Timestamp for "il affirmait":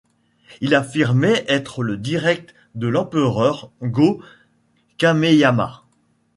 0.61-1.45